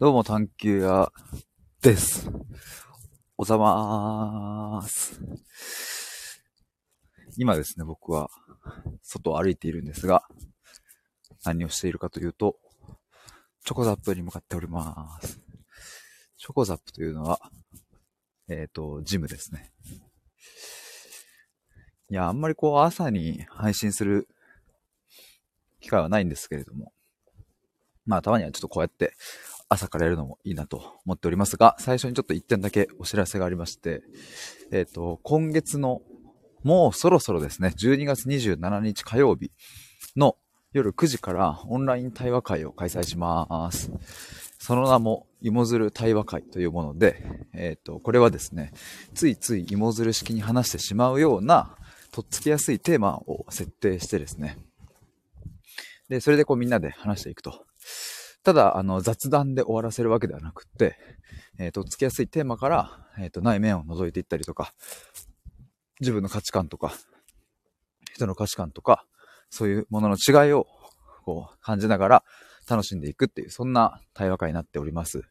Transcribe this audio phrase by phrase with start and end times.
[0.00, 1.12] どうも、探求屋
[1.82, 2.30] です。
[3.36, 5.20] おざまーす。
[7.36, 8.30] 今ですね、僕は
[9.02, 10.22] 外を歩いているんですが、
[11.44, 12.56] 何をしているかというと、
[13.66, 15.38] チョコザップに向かっております。
[16.38, 17.38] チョコザップというのは、
[18.48, 19.70] えっ、ー、と、ジムですね。
[22.08, 24.28] いや、あんまりこう朝に配信する
[25.78, 26.94] 機会はないんですけれども、
[28.06, 29.12] まあたまにはちょっとこうやって
[29.70, 34.02] 朝からやるのもいいなと思っておりますが、最初にちょっと1点だけお知らせがありまして、
[34.72, 36.02] えっ、ー、と、今月の
[36.64, 39.52] もうそろそろですね、12月27日火曜日
[40.16, 40.36] の
[40.72, 43.92] 夜9時からオンライン対話会を開催します。
[44.58, 48.72] その名も、芋づる対話会というもので、えっ、ー、と、これはですね、
[49.14, 51.76] ついつい芋づる式に話してしまうような、
[52.10, 54.58] とっつきやすいテーマを設定してですね、
[56.08, 57.64] で、それでこうみんなで話していくと。
[58.42, 60.96] ただ、あの、雑談で終わらせるわけではなくって、
[61.58, 64.72] えっ、ー、と、つきやすいテーマから、えっ、ー、と、内面を覗いていったりとか、
[66.00, 66.94] 自分の価値観とか、
[68.14, 69.04] 人の価値観とか、
[69.50, 70.66] そういうものの違いを、
[71.24, 72.24] こう、感じながら
[72.66, 75.22] 楽しんでいくっていう、そんな対話会になっております。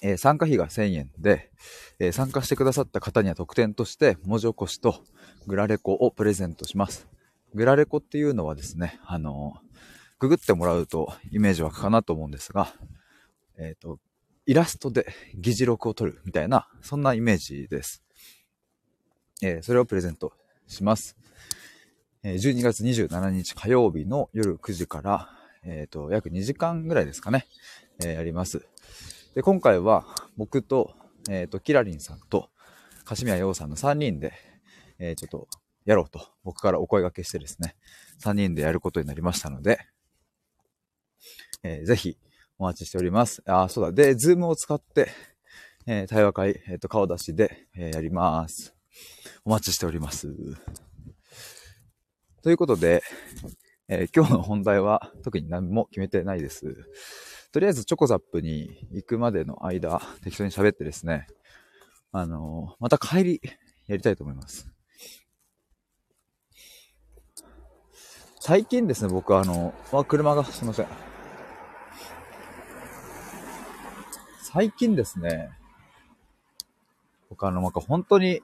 [0.00, 1.50] えー、参加費が1000円で、
[1.98, 5.02] えー、参加してくださった方には特典として文字起こしと
[5.46, 7.08] グラレコをプレゼントします。
[7.54, 9.64] グラレコっていうのはですね、あのー
[10.18, 12.72] ググってもらうとイメージ湧くかなと思うんですが、
[13.58, 13.98] えっ、ー、と、
[14.46, 18.02] イラストで議事録を取るみたいな、そんなイメージです。
[19.42, 20.32] えー、それをプレゼント
[20.66, 21.16] します。
[22.22, 25.30] えー、12月27日火曜日の夜9時から、
[25.64, 27.46] えっ、ー、と、約2時間ぐらいですかね、
[28.02, 28.66] えー、やります。
[29.34, 30.04] で、今回は
[30.36, 30.94] 僕と、
[31.28, 32.50] えっ、と、キラリンさんと、
[33.04, 34.32] カシミヤヨウさんの3人で、
[34.98, 35.48] えちょっと
[35.84, 37.76] やろうと、僕からお声掛けしてですね、
[38.22, 39.80] 3人でやることになりましたので、
[41.64, 42.16] えー、ぜひ
[42.58, 43.42] お待ちしております。
[43.46, 43.92] あ、そうだ。
[43.92, 45.10] で、ズームを使って、
[45.86, 48.74] えー、対話会、えっ、ー、と、顔出しで、え、やります。
[49.44, 50.32] お待ちしております。
[52.42, 53.02] ということで、
[53.88, 56.74] え今日の本題は特に何も決めてないです。
[57.52, 61.26] とりあえずチョコザップに行くまでの間、適当に喋ってですね、
[62.12, 63.40] あのまた帰り
[63.86, 64.70] やりたいと思います。
[68.40, 71.13] 最近ですね、僕あの、あ、車が、すいません。
[74.54, 75.50] 最近ですね、
[77.28, 78.40] 僕あの、なんか本当に、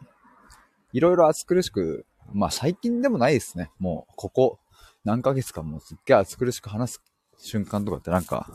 [0.92, 3.70] いろいろ暑苦しく、まあ最近でもないですね。
[3.78, 4.58] もう、ここ、
[5.04, 7.02] 何ヶ月かもすっげえ暑苦しく話す
[7.38, 8.48] 瞬間とかってなんか、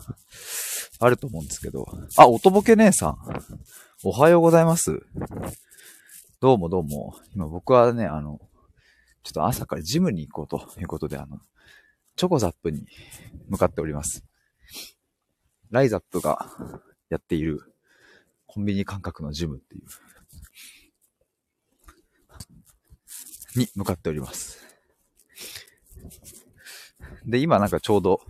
[1.00, 1.86] あると思うんですけど。
[2.18, 3.18] あ、おとぼけ姉さん。
[4.04, 5.00] おはようございます。
[6.40, 7.16] どうもどうも。
[7.34, 8.38] 今僕はね、あの、
[9.22, 11.40] ちょっと朝からジムに行こうということで、あの、
[12.16, 12.86] チョコザップに
[13.48, 14.26] 向かっております。
[15.70, 16.54] ライザップが
[17.08, 17.60] やっている
[18.46, 19.84] コンビニ感覚のジムっていう、
[23.58, 24.58] に向かっております。
[27.24, 28.20] で、今なんかちょうど、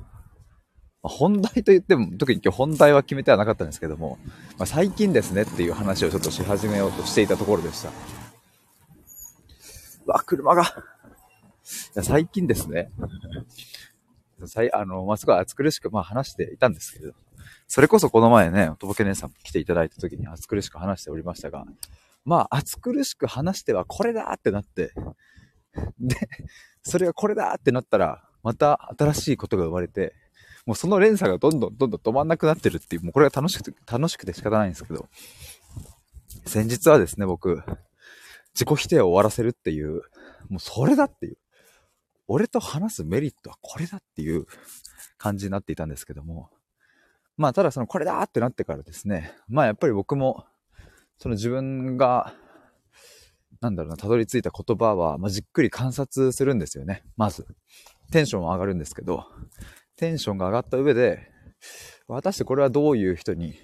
[1.03, 4.19] 本題と言っても、特に今日本題は決めてはなかったんですけども、
[4.59, 7.91] まあ、最近ですねっていう話をちょっとし始めようとしていたところでした。
[7.91, 10.63] うわ、車が。
[10.63, 10.67] い
[11.95, 12.91] や最近ですね。
[14.73, 17.13] あの、まあ、すごい暑苦しく、まあ話していたんですけど、
[17.69, 21.65] それこそこの前ね、おとぼけ姉さん来ていただいた時に暑苦しく話しておりましたが、
[22.25, 24.93] まあ暑苦しく話してはこれだってなって、
[25.99, 26.17] で、
[26.83, 30.15] それがこれだってなったら、また新しいことが生まれて、
[30.65, 35.09] もうその連鎖がどんどんどんどん止まんなくなってるっていう、もうこれが楽しくて、楽しくて仕方ないんですけど、
[36.45, 37.63] 先日はですね、僕、
[38.55, 40.03] 自己否定を終わらせるっていう、
[40.49, 41.39] もうそれだっていう、
[42.29, 44.47] 俺と話すメリットはこれだっていう
[45.19, 46.51] 感じになっていたんですけども、
[47.37, 50.45] まあ、ただその、これだってなってからですね、まあやっぱり僕も、
[51.19, 52.35] その自分が、
[53.61, 57.05] なんだろうな、たどり着いた言葉は、まあ、じっくり観察するんですよね。
[57.17, 57.47] まず。
[58.13, 59.25] テンションは上がるんですけど、
[59.97, 61.31] テンションが上がった上で、
[62.09, 63.55] 果たしてこれはどういう人に、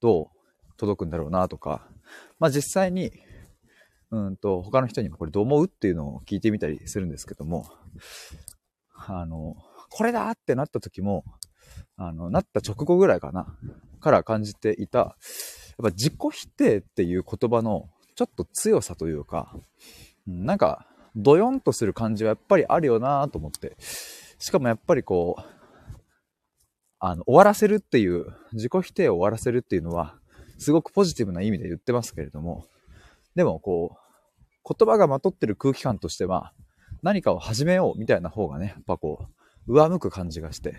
[0.00, 1.86] どう届くんだろうなとか、
[2.38, 3.12] まあ実際に、
[4.10, 7.66] うんと、他の人にもこれどう思うっていうのを聞いてみたりするんですけども、
[8.94, 9.56] あの、
[9.90, 11.24] これだってなった時も、
[11.96, 13.46] あの、なった直後ぐらいかな、
[14.00, 15.14] から感じていた、やっ
[15.82, 19.54] ぱ自己否定っていう言葉のちょっと強さというか、
[20.26, 23.76] なんか、ドヨンとする感じはやっぱりあるよなと思って。
[24.38, 25.42] しかもやっぱりこう、
[26.98, 30.14] あの、終わらせるっていう、自己否定を終わらせるっていうのは、
[30.58, 32.66] すごくポジティブな意味で言ってますけれども、
[33.34, 36.52] でもこう、言葉がまとってる空気感としては、
[37.02, 39.26] 何かを始めようみたいな方がね、やっぱこ
[39.66, 40.76] う、上向く感じがして、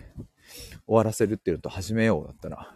[0.85, 2.75] 終わらせるっていうのと始めようだったら、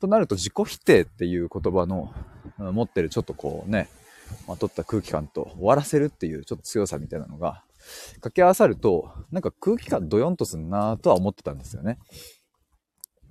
[0.00, 2.12] となると自己否定っていう言葉の
[2.72, 3.88] 持ってるちょっとこうね、
[4.48, 7.64] まとった空気感と終わらせるっていうちょっと強さみたいなのが
[8.14, 11.98] 掛け合わさると、なんか空気感ドヨンとすんなとは思ってたんですよね。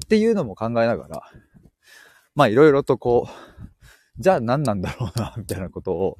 [0.06, 1.22] っていうのも考えながら、
[2.36, 6.18] まあいろいろとこう、じゃあ何なんだろうな、みたいなことを、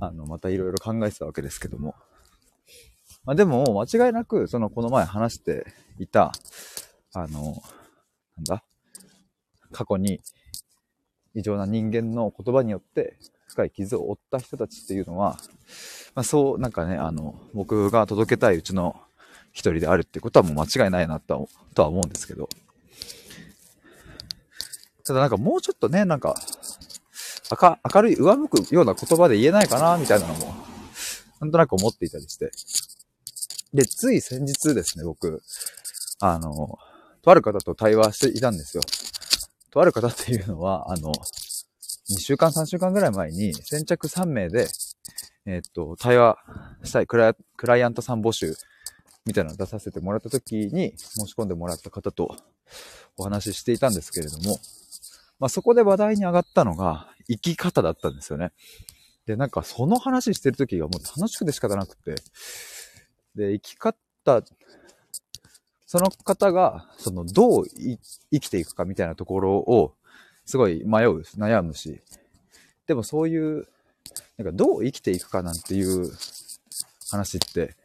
[0.00, 1.94] あの、またいろいろ考えてたわけですけども。
[3.28, 5.66] まあでも、間違いなく、その、この前話して
[5.98, 6.32] いた、
[7.12, 7.62] あの、
[8.38, 8.62] なんだ？
[9.70, 10.22] 過去に
[11.34, 15.36] 異常な人間の言葉によって深い傷を負った人たちっていうのは、
[16.14, 18.98] まあそう、なんかね、あの、僕が届けたいうちの
[19.52, 22.48] 一人であるってことはもう間違いないなととは思うんですけど。
[25.04, 26.34] ただなんかもうちょっとね、なんか、
[27.60, 30.54] 明明るい、上向くような言葉で言えないかな、みたいなのも、
[31.40, 32.50] なんとなく思っていたりして。
[33.74, 35.42] で、つい先日ですね、僕、
[36.20, 36.78] あの、
[37.22, 38.82] とある方と対話していたんですよ。
[39.70, 41.12] とある方っていうのは、あの、
[42.10, 44.68] 2週間、3週間ぐらい前に、先着3名で、
[45.44, 46.38] え、っと、対話
[46.84, 47.34] したいクラ
[47.76, 48.56] イアントさん募集
[49.26, 52.34] みたいなのを出させてもらった時に申し込んでもらった方と
[53.16, 54.58] お話ししていたんですけれども、
[55.38, 58.52] まあそこで話題に上がったのが生き方だったんですよね。
[59.26, 62.14] で、なんかその話してる時がもう楽しくて仕方なくて、
[63.38, 63.94] で、生き方、
[65.86, 69.94] その方が、その、どう生きていくかみたいなところを、
[70.44, 72.02] すごい迷う、悩むし、
[72.86, 73.68] でもそういう、
[74.36, 76.10] なんかどう生きていくかなんていう
[77.10, 77.76] 話って、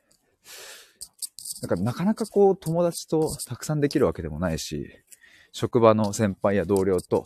[1.61, 4.91] なんかなかなかこう友達とたくさんできるわけでもないし、
[5.51, 7.25] 職場の先輩や同僚と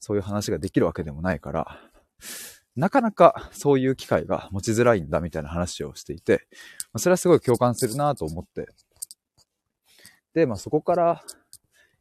[0.00, 1.80] そういう話ができるわけでもないから、
[2.74, 6.46] なかなかそういう機会が持ちづらいんだみたいな話をしていて、
[6.92, 8.68] まそれはすごい共感するなと思って。
[10.34, 11.22] で、まあそこから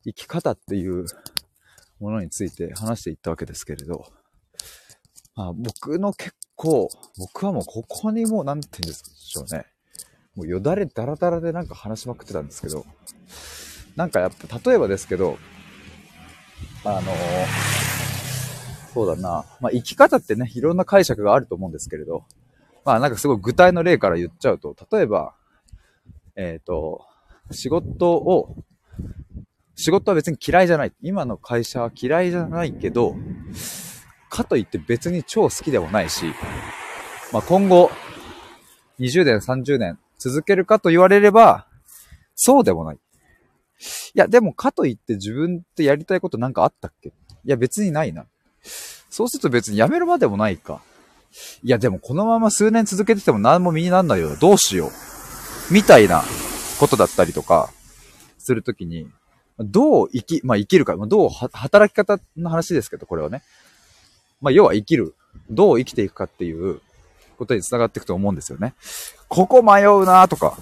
[0.05, 1.05] 生き方っていう
[1.99, 4.05] ものについて話していったわけですけれど、
[5.35, 9.65] まあ僕の結構、僕はもうここにもう何て言うんでしょうね。
[10.35, 12.85] もうよだれだらだらでなんか話しまくってたんですけど、
[13.97, 15.37] なんかやっぱ、例えばですけど、
[16.85, 17.05] あのー、
[18.93, 19.45] そうだな。
[19.59, 22.25] まあ、生き方ってね、いろんな解釈があると思うんですけれど、
[22.83, 25.35] まあ、なんかすごい具体の例から言っちゃうと、例えば、
[26.35, 27.05] えっ、ー、と、
[27.51, 28.55] 仕事を、
[29.75, 30.93] 仕事は別に嫌いじゃない。
[31.01, 33.15] 今の会社は嫌いじゃないけど、
[34.29, 36.25] かといって別に超好きでもないし、
[37.31, 37.91] まあ、今後、
[38.99, 41.67] 20年、30年続けるかと言われれば、
[42.35, 42.95] そうでもない。
[42.95, 42.99] い
[44.13, 47.09] や、でもかといって自分ってやりたいことなんかあったっけ？
[47.09, 47.13] い
[47.45, 48.25] や、別にないな。
[48.63, 50.81] そうすると別にやめるまでもないか。
[51.63, 54.35] いや、でもこのまま数年続けてても何も身になんないよ。
[54.35, 55.73] どうしよう。
[55.73, 56.23] みたいな
[56.79, 57.71] ことだったりとか、
[58.37, 59.07] するときに、
[59.59, 63.43] どう生き、まあ生きるか、どう働き方の話ですけど、これはね。
[64.41, 65.15] まあ要は生きる。
[65.49, 66.81] どう生きていくかっていう
[67.37, 68.73] ことに繋がっていくと思うんですよね。
[69.29, 70.57] ここ迷うなとか。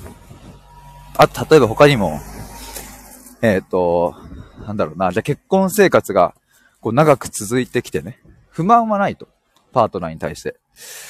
[1.18, 2.20] あ、例えば他にも、
[3.42, 4.16] えっ、ー、と、
[4.68, 6.36] なんだろうな、じゃあ結婚生活が
[6.82, 9.28] こう長く続いてきてね、不満はないと。
[9.72, 10.60] パートナーに対して。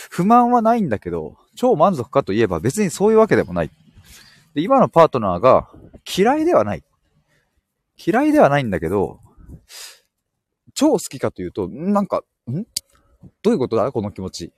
[0.09, 3.71] 不満はないんだけど、超満足かといえば別にそういうわけでもない。
[4.53, 5.69] で、今のパートナーが
[6.17, 6.83] 嫌いではない。
[8.03, 9.19] 嫌いではないんだけど、
[10.73, 12.63] 超好きかというと、なんか、ん？
[13.41, 13.91] どういうことだ？
[13.91, 14.53] この気持ち。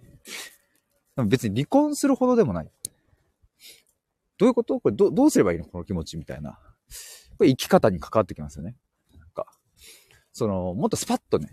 [1.27, 2.71] 別に離婚するほどでもない。
[4.37, 4.79] どういうこと？
[4.79, 5.65] これど、どうすればいいの？
[5.65, 6.59] この気持ちみたいな。
[7.37, 8.75] これ生き方に関わってきますよね。
[10.33, 11.49] その、もっとスパッとね、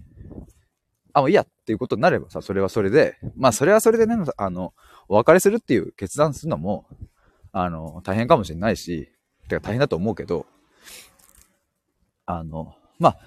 [1.13, 4.75] あ、もういいやっていうことになればさ、それはそれで、まあそれはそれでね、あの、
[5.09, 6.87] お別れするっていう決断するのも、
[7.53, 9.11] あの、大変かもしれないし、
[9.49, 10.47] てか大変だと思うけど、
[12.27, 13.19] あの、まあ、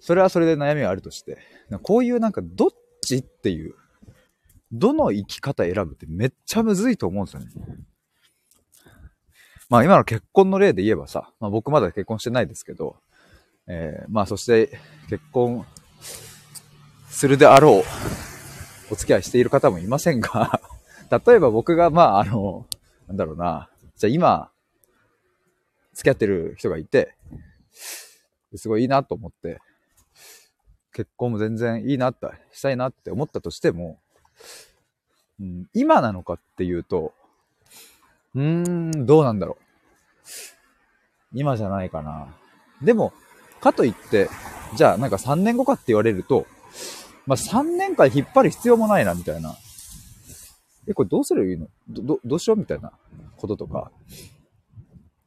[0.00, 1.38] それはそれで悩みはあるとして、
[1.82, 2.70] こういうなんかどっ
[3.02, 3.74] ちっていう、
[4.72, 7.48] どの生き方選ぶってめっちゃむずいと思うんですよね。
[9.68, 12.96] まあ今の結婚の例で言えばさ、まあ僕まだ結婚してないですけど、
[13.68, 15.66] えー、まあそして結婚
[17.08, 20.60] するであろう、お付き合いしている方もいませんが
[21.26, 22.66] 例えば僕がまああの、
[23.08, 24.50] なんだろうな、じゃあ今、
[25.94, 27.14] 付き合ってる人がいて、
[28.54, 29.60] すごいいいなと思って、
[30.92, 33.98] 結婚も全然いいなって、したいなって思ったとしても、
[35.40, 37.14] うん、今なのかっていうと、
[38.34, 39.64] うーん、どうなんだろう。
[41.32, 42.34] 今じゃないかな。
[42.82, 43.12] でも、
[43.60, 44.28] かといって、
[44.76, 46.46] じゃあなんか3年後かって言われると、
[47.26, 49.56] まあ、3年間引っ張る必要もないな、みたいな。
[50.88, 51.68] え、これどうすればいいの？
[51.88, 52.92] ど、ど、うしようみたいな
[53.36, 53.90] こととか。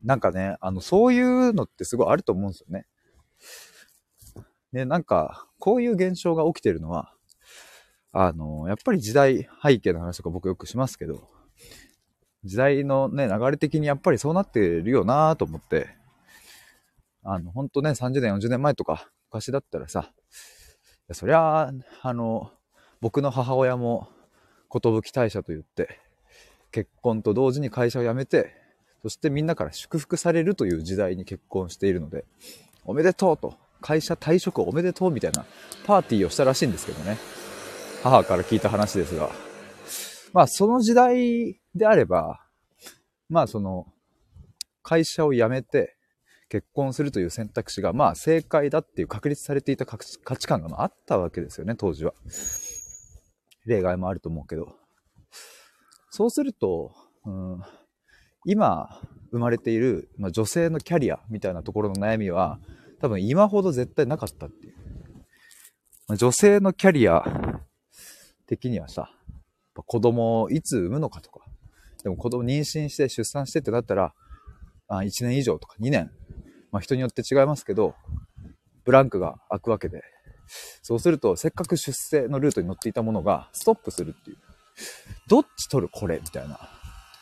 [0.01, 2.85] なんかね、あの、そういうのってすごいあると思うんですよね。
[4.71, 7.13] で、なんか、こういう現象が起きてるのは、
[8.13, 11.27] あの、やっぱり時代背景の話とか僕よくしますけど、
[12.45, 15.98] 時代のね、流れ的にやっぱりそうなってるよなと思って、
[17.23, 20.11] あの、ほんとね、30年、40年前とか、昔だったらさ、
[21.11, 21.71] そりゃ、
[22.01, 22.51] あの、
[23.01, 24.07] 僕の母親も、
[24.71, 25.99] 寿退社と言って、
[26.71, 28.55] 結婚と同時に会社を辞めて、
[29.01, 32.25] そしてみんなから祝福されるという時代に結婚しているので、
[32.85, 35.45] おめでとうと、会社退職おめでとうみたいな
[35.85, 37.17] パーティーをしたらしいんですけどね。
[38.03, 39.29] 母から聞いた話ですが。
[40.33, 42.45] まあその時代であれば、
[43.29, 43.87] まあその、
[44.83, 45.95] 会社を辞めて
[46.49, 52.13] 結婚するという選択肢がまあ正解だっていう確立されていた価値観があったわけですよね、当時は。
[53.65, 54.75] 例外もあると思うけど。
[56.09, 56.91] そうすると、
[57.23, 57.61] うん、
[58.45, 58.89] 今
[59.31, 62.59] 生まれている、まあ、女性のキャリアみたいなところの悩みは、
[62.99, 64.75] 多分今ほど絶対なかったっていう。
[66.07, 67.23] まあ、女性のキャリア
[68.47, 69.11] 的にはさ、
[69.75, 71.45] 子供をいつ産むのかとか、
[72.03, 74.13] でも子供妊娠して出産してってなったら、
[74.87, 76.11] あ1年以上とか2年、
[76.71, 77.95] まあ人によって違いますけど、
[78.85, 80.03] ブランクが空くわけで、
[80.81, 84.37] そうするとせっかく出生のルートに乗っていたものがストップするっていう。
[85.27, 86.59] どっち取るこれみたいな。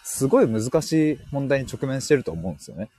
[0.04, 2.90] すごい難しい問題に直面してると思うんですよね。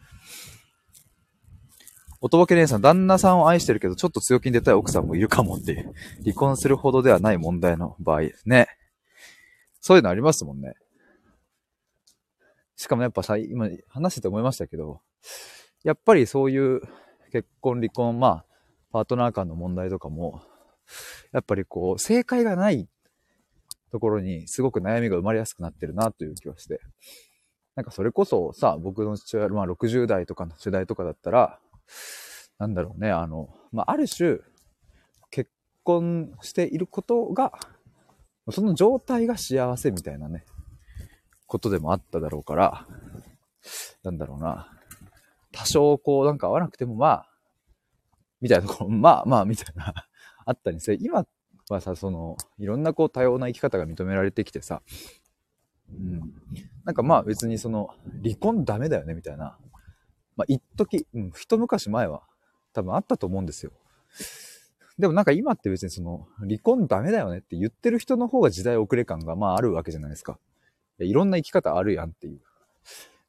[2.21, 5.95] おとぼけ姉さん、旦那さんを愛してるけど、ちょっと強気に出たい奥さんもいるかもっていう。
[6.25, 8.67] 離婚するほどではない問題の場合ですね。
[9.81, 10.75] そういうのありますもんね。
[12.77, 15.01] しかもやっぱさ、今話してて思いましたけど、
[15.85, 16.81] やっぱりそういう
[17.33, 18.45] 結婚、離婚、まあ、
[18.91, 20.43] パートナー間の問題とかも、
[21.33, 22.89] やっぱりこう、正解がない
[23.91, 26.81] ところにすごく悩みが生まれやすくなってるなという気はして。
[27.75, 31.61] なんかそれこそさ、僕の父親、まあ60代とかの世代とかだったら、
[32.59, 34.39] なんだろうね、あの、まあ、ある種、
[35.31, 35.51] 結
[35.85, 37.53] 婚していることが、
[38.51, 40.45] その状態が幸せみたいなね、
[41.47, 42.87] ことでもあっただろうから、
[44.03, 44.78] なんだろうな、
[45.69, 47.29] 少こうなんか合わなくてもまあ、
[48.41, 49.93] みたいなところ、まあまあみたいな、
[50.45, 51.27] あったりして、今
[51.69, 54.83] はさ、その、いろんなこう多様な生き方が認められてきてさ、
[55.91, 56.21] うん。
[56.85, 57.91] なんかまあ別にその、
[58.23, 59.59] 離婚ダメだよねみたいな
[60.39, 62.23] まあ、一時、うん、一昔前は
[62.73, 63.73] 多分あったと思うんですよ。
[64.97, 70.39] でもなんか今って別にその、離婚ダメだよねって言ってる人の方が時代遅れ感がまああるわけじゃないですか。
[71.01, 72.41] いろんな生き方あるやんっていう。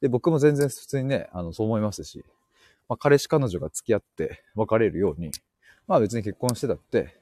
[0.00, 2.24] で、僕も全然普通にね、あの、そう思いますし、
[2.88, 5.30] まあ、彼氏彼女が付き合って別れるように、
[5.86, 7.16] まあ別に結婚してたって、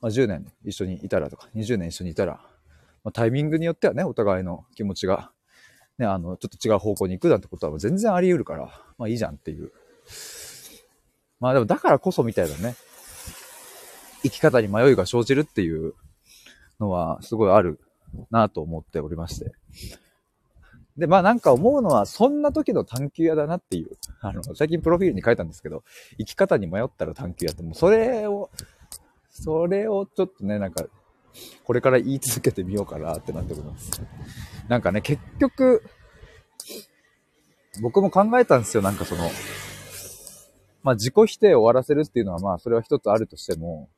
[0.00, 2.40] まあ10年一緒にいたらとか、20年一緒にいたら、
[3.04, 5.30] まあタイミングによってはね、お互いの気持ちが
[5.98, 9.70] ね、あの、ちょっと違う方向に行くなんてことは全然あり得るから、まあいいじゃんっていう。
[11.38, 12.74] まあでもだからこそみたいだね。
[14.22, 15.94] 生き方に迷いが生じるっていう
[16.78, 17.80] のはすごいある
[18.30, 19.52] なと思っておりまして。
[20.96, 23.96] で、まあなんか思うのは、そんな時の探求屋だなっていう。
[24.20, 25.84] あの、最近プロフィールに書いたんですけど、
[26.18, 28.50] 生き方に迷ったら探求屋って、もうそれを、
[29.30, 30.84] それをちょっとね、なんか、
[31.64, 33.90] これから言い続けてみようかなってなっております。
[34.68, 35.82] なんかね、結局、
[37.80, 39.30] 僕も考えたんですよ、なんかその、
[40.82, 43.88] まあ自己否定を終わらせるっていうのはまあそれは一つあるとしても、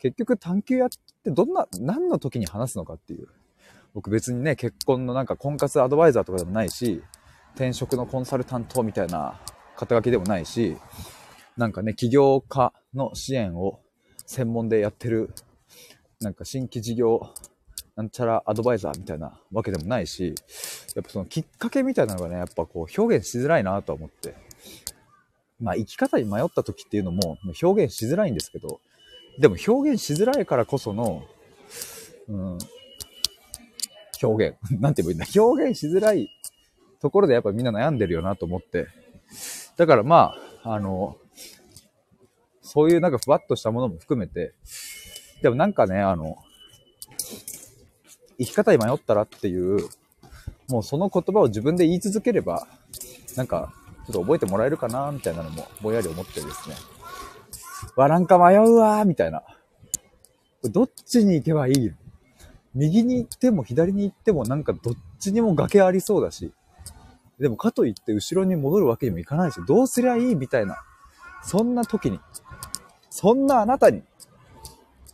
[0.00, 0.88] 結局探求やっ
[1.22, 3.28] てどんな、何の時に話すのかっていう。
[3.94, 7.02] 僕別にね、結婚のなんか婚活アドバイザーとかでもないし、
[7.54, 9.40] 転職のコンサルタントみたいな
[9.76, 10.76] 肩書きでもないし、
[11.56, 13.80] なんかね、起業家の支援を
[14.26, 15.30] 専門でやってる、
[16.20, 17.20] なんか新規事業
[17.96, 20.34] なんちゃらアドバイザーみたいなわけでもないし、
[20.94, 24.34] やっぱそのきっかけみたいなのがね、やっぱこう表現しづらいなと思って。
[25.60, 28.80] まあ生き方に迷った時っていうのも表現しづらいんですけど、
[29.38, 31.22] でも表現しづらいからこその、
[32.28, 32.58] うん、
[34.22, 34.58] 表現。
[34.80, 35.42] なんて言えばいいんだ。
[35.42, 36.28] 表現しづらい
[37.00, 38.88] ところでやっぱみんな悩んでるよなと思って。
[39.76, 40.34] だからま
[40.64, 41.16] あ、あの、
[42.62, 44.54] そういうなんかふわっとしたものも含めて、
[45.42, 46.36] でもなんかね、あの、
[48.38, 49.88] 生き方に迷ったらっていう、
[50.68, 52.66] もうその言葉を自分で言い続ければ、
[53.36, 53.72] なんか、
[54.06, 56.76] ちょっと覚えてもらえるかな、みたいなのも、ぼんやり思ってですね。
[57.96, 59.42] わ、なんか迷うわ、みたいな。
[60.62, 61.92] どっちに行けばいい
[62.74, 66.52] 右に行っても左に行ってもなんかどっちにも崖ありそうだし。
[67.38, 70.76] でもかといって後ろに戻るわけにもいかないし、どうすりゃいいみたいな。
[71.42, 72.20] そんな時に、
[73.08, 74.02] そんなあなたに、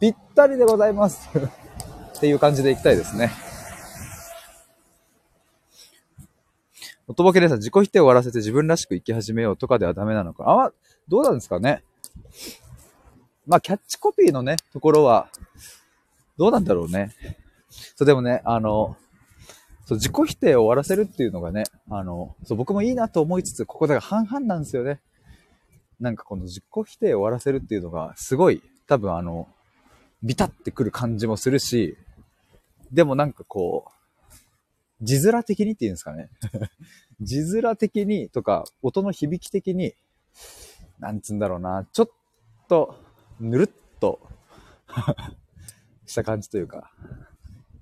[0.01, 1.29] ぴったりでございます。
[2.17, 3.31] っていう感じでいきたいですね。
[7.07, 10.45] おとぼけでさん、自己否定を終わらせて自分らしく生き始めようとかではダメなのか。
[10.49, 10.73] あ、
[11.07, 11.85] どうなんですかね。
[13.47, 15.29] まあ、キャッチコピーのね、ところは、
[16.37, 17.15] どうなんだろうね。
[17.69, 18.97] そう、でもね、あの、
[19.87, 25.01] そう、自己否定を終わらせるっていうのがね、あの、そう、僕もいいなと思いつつ、ここで半々なんですよね。
[26.01, 29.49] なんかこの自己否定を終わらせるっていうのが、すごい、多分あの、
[30.23, 31.97] ビタってくる感じもするし、
[32.93, 33.93] でもなんかこう、
[35.03, 36.31] 字面的にっていうんですかね。
[37.21, 39.95] 字面的にとか、音の響き的に、
[40.99, 42.09] なんつうんだろうな、ちょっ
[42.69, 42.97] と、
[43.39, 44.21] ぬるっと
[46.07, 46.91] した感じというか、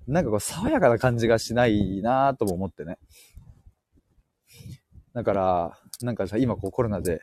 [0.07, 2.97] なんかこう爽やかな感じがしないなぁとも思ってね。
[5.13, 7.21] だから、なんかさ、今こうコロナで、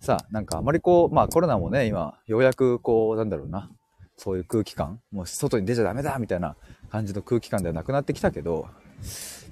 [0.00, 3.70] さ、なんかあまりこう、まあコロナもね、今、ようやくこう、なんだろうな、
[4.16, 6.56] そういう空気感、もう外に出ちゃダメだみたいな
[6.90, 8.68] 感じの空気感ではなくなってきたけど、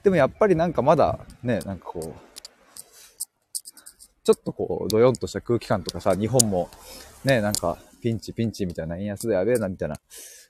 [0.02, 2.28] でもやっぱりなんかまだね、なんかこう、
[4.22, 6.70] ちょっとこう、ドヨンとした空気感とかさ、日本も
[7.24, 9.96] ね、なんかピンチピンチみたいな円安でやべえなみたいな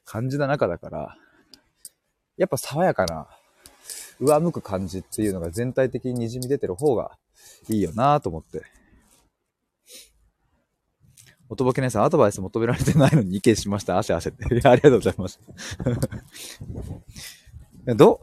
[0.05, 1.17] 感じな中だから、
[2.38, 3.26] やっぱ爽やかな、
[4.21, 7.18] 上向く感じっていうのが全体的に滲み出てる方が
[7.68, 8.62] いいよなと思って。
[11.50, 13.99] おとぼけ姉さん、アドバイス求められてないのに意見しました。
[13.99, 14.45] 汗汗って。
[14.68, 15.40] ありがとうございます。
[17.97, 18.21] ど、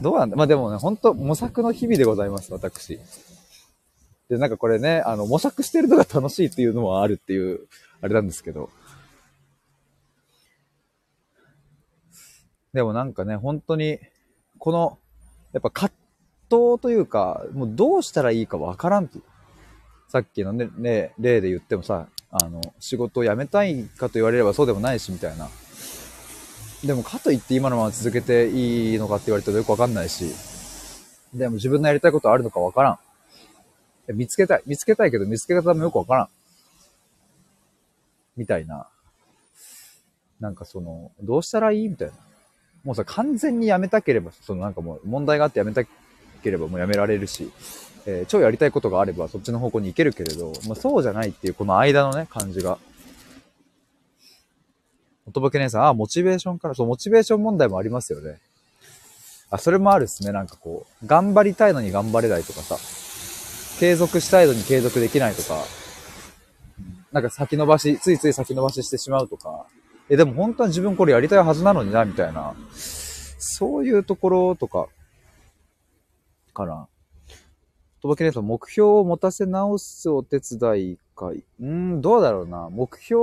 [0.00, 0.36] どうなんだ？
[0.36, 3.00] まあでもね、ほんと模索の日々でございます、私。
[4.28, 7.66] で、なんかこれね、あの、模索してるのが楽しいっていうのもあるっていう、
[8.00, 8.70] あれなんですけど。
[12.72, 13.98] でもなんかね、本当に、
[14.58, 14.98] この、
[15.52, 15.92] やっぱ葛
[16.48, 19.24] 藤というか、もうどうしたらいいかわからんという。
[20.08, 25.48] さっきのね、ね例で言ってもさ、あの、仕事を辞めたいかと言われればそうでもないし、みたいな。
[26.84, 30.34] でもかといって今のまま続けていいのかって言われるとよくわかんないし、
[31.32, 34.16] でも自分のやりたいことあるのかわからん。
[34.16, 34.62] 見つけたい。
[34.66, 36.28] 見つけたいけど見つけ方もよくわからん。
[38.36, 38.88] みたいな。
[40.40, 42.14] なんかその、どうしたらいいみたいな。
[42.84, 47.50] もうさ、完全にやめたければ、そのなんかもう問題があってやめたければもうやめられるし、
[48.06, 52.78] えー、超やりたいことがあればそっちの方向に行けるけれど、まあ、そうじゃないっていうこの間のね、感じが。
[55.24, 58.40] おとぼけ姉さん、あ、モチベーションから、そう、モチベーション問題もありますよね。
[59.50, 60.32] あ、それもあるっすね。
[60.32, 62.76] なんかこう、頑張りたいのに頑張れないとかさ、
[63.78, 65.62] 継続したいのに継続できないとか、
[67.12, 69.66] なんか先延ばし、ついつい先延ばししてしまうとか、
[70.12, 74.88] え、でも本当は自分これやりたいはずなのにな、みたいな、そういうところとか、
[76.52, 76.86] かな。
[78.02, 81.44] とぼけねさん、目標を持たせ直すお手伝い会。
[81.62, 82.68] うん、どうだろうな。
[82.68, 83.22] 目標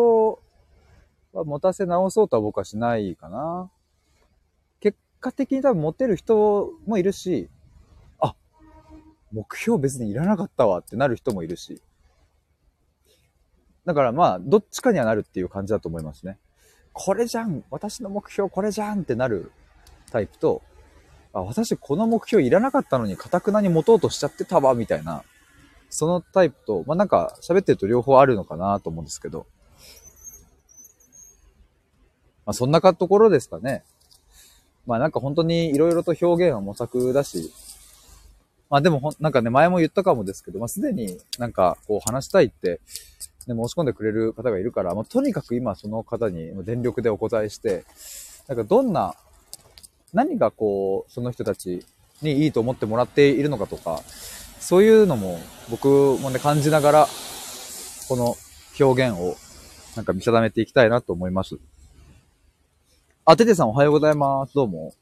[1.31, 3.69] は持たせ直そうとは僕はしないかな。
[4.79, 7.51] 結果的に多分持てる人もいるし、
[8.19, 8.33] あ、
[9.31, 11.83] 目標別にいらなかったわってなる人もいるし。
[13.85, 16.39] だからまあ、どっちかにはなるっていう感じだと思いますね。
[17.01, 19.53] これじゃん私の目標これじゃんってなる
[20.11, 20.61] タイプと、
[21.31, 25.23] あ、私この目標いらなかったのに、かたくなに持とうとしちゃってたわ、みたいな、
[25.89, 29.47] そのタイプと、まあ、なんか喋ってると両方あるのかなと思うんですけど、
[32.45, 33.85] まあ、そんなところですかね。
[34.85, 37.53] まあなんか本当に色々と表現は模索だし、
[38.69, 42.81] まあでもほ、なんかね、前も言ったかもですけど、まあすでになんかこう話したいって、
[43.49, 47.83] ね、申し込んでくれる方がいるから、まあとにかく今その方に全力でお答えして、
[48.47, 49.15] なんかどんな
[50.13, 51.85] 何がこう、その人たち
[52.21, 54.01] にいいと思ってもらっているのかとか、
[54.59, 57.07] そういうのも僕もね、感じながら、
[58.07, 58.35] この
[58.79, 59.35] 表現を
[59.95, 61.57] なんか見定めていきたいなと思います。
[63.25, 64.53] あ、ててさんおはようございます。
[64.53, 64.93] どうも。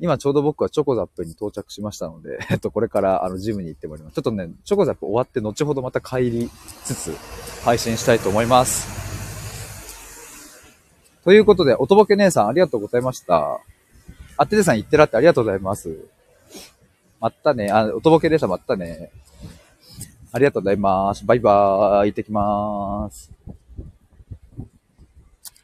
[0.00, 4.14] 今ちょうど僕はチョコザップに到着しましたので、 えっと、これからあのジムに行ってまいります。
[4.14, 6.50] ちょっとね、チョコザップ終わって後ほどまた帰り
[6.84, 7.16] つつ
[7.62, 8.88] 配信したいと思います。
[11.24, 13.60] ということで、おとぼけ姉さんありがとうございました。
[14.36, 15.96] あててさん言ってらってありがとうございます。
[17.20, 17.70] まったね。
[17.70, 19.10] あ、おとぼけ姉さんまったね。
[20.32, 21.24] ありがとうございます。
[21.24, 22.10] バイバーイ。
[22.10, 23.30] 行ってきまーす。